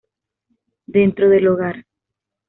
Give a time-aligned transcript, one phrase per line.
[0.87, 1.85] Dentro del Hogar